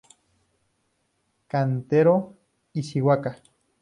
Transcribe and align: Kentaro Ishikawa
Kentaro 1.51 2.15
Ishikawa 2.79 3.31